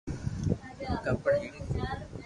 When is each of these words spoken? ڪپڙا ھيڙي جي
ڪپڙا 1.03 1.37
ھيڙي 1.41 1.59
جي 1.67 1.79